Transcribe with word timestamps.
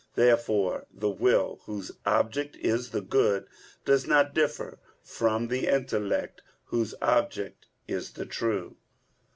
Therefore 0.15 0.87
the 0.91 1.11
will, 1.11 1.59
whose 1.65 1.91
object 2.07 2.55
is 2.55 2.89
the 2.89 3.01
good, 3.01 3.45
does 3.85 4.07
not 4.07 4.33
differ 4.33 4.79
from 5.03 5.47
the 5.47 5.67
intellect, 5.67 6.41
whose 6.63 6.95
object 7.03 7.67
is 7.87 8.13
the 8.13 8.25
true. 8.25 8.77